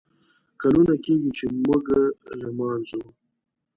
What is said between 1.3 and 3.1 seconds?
چې موږه لمانځو